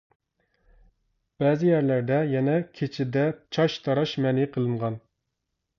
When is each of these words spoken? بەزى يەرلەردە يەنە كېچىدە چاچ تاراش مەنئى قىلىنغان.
بەزى 1.43 1.69
يەرلەردە 1.69 2.19
يەنە 2.33 2.57
كېچىدە 2.81 3.27
چاچ 3.59 3.81
تاراش 3.89 4.19
مەنئى 4.27 4.51
قىلىنغان. 4.57 5.01